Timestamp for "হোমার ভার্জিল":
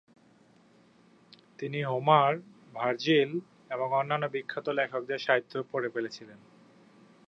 1.83-3.31